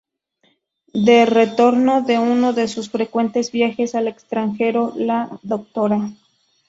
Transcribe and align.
De 0.95 1.27
retorno 1.27 2.01
de 2.01 2.17
uno 2.17 2.53
de 2.53 2.67
sus 2.67 2.89
frecuentes 2.89 3.51
viajes 3.51 3.93
al 3.93 4.07
extranjero, 4.07 4.93
la 4.95 5.29
Dra. 5.43 6.09